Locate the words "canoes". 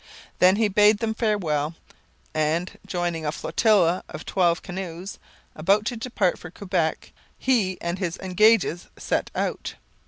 4.63-5.19